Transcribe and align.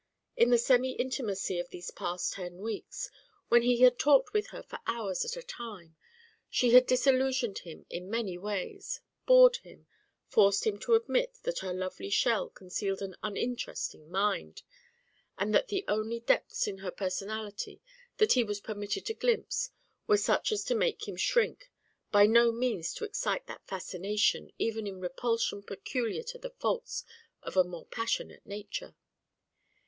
In 0.35 0.49
the 0.49 0.57
semi 0.57 0.93
intimacy 0.93 1.59
of 1.59 1.69
these 1.69 1.91
past 1.91 2.33
ten 2.33 2.57
weeks, 2.57 3.11
when 3.49 3.61
he 3.61 3.81
had 3.81 3.99
talked 3.99 4.33
with 4.33 4.47
her 4.47 4.63
for 4.63 4.79
hours 4.87 5.23
at 5.23 5.37
a 5.37 5.43
time, 5.43 5.95
she 6.49 6.71
had 6.71 6.87
disillusioned 6.87 7.59
him 7.59 7.85
in 7.87 8.09
many 8.09 8.35
ways, 8.35 9.01
bored 9.27 9.57
him, 9.57 9.85
forced 10.27 10.65
him 10.65 10.79
to 10.79 10.95
admit 10.95 11.37
that 11.43 11.59
her 11.59 11.71
lovely 11.71 12.09
shell 12.09 12.49
concealed 12.49 13.03
an 13.03 13.15
uninteresting 13.21 14.09
mind, 14.09 14.63
and 15.37 15.53
that 15.53 15.67
the 15.67 15.85
only 15.87 16.19
depths 16.21 16.65
in 16.65 16.79
her 16.79 16.89
personality 16.89 17.79
that 18.17 18.33
he 18.33 18.43
was 18.43 18.59
permitted 18.59 19.05
to 19.05 19.13
glimpse 19.13 19.69
were 20.07 20.17
such 20.17 20.51
as 20.51 20.63
to 20.63 20.73
make 20.73 21.07
him 21.07 21.15
shrink, 21.15 21.69
by 22.11 22.25
no 22.25 22.51
means 22.51 22.91
to 22.95 23.05
excite 23.05 23.45
that 23.45 23.67
fascination 23.67 24.51
even 24.57 24.87
in 24.87 24.99
repulsion 24.99 25.61
peculiar 25.61 26.23
to 26.23 26.39
the 26.39 26.49
faults 26.49 27.03
of 27.43 27.55
a 27.55 27.63
more 27.63 27.85
passionate 27.85 28.43
nature. 28.47 28.95